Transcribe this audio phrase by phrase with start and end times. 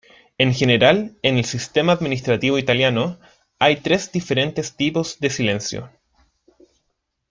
[0.39, 3.19] En general, en el sistema administrativo italiano
[3.59, 5.91] hay tres diferentes tipos de silencio.